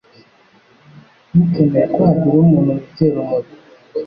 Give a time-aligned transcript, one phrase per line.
[1.29, 3.51] Ntukemere ko hagira umuntu wegera umuriro